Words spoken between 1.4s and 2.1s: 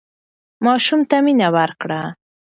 ورکړه.